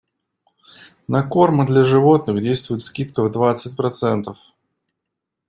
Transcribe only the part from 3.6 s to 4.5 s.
процентов.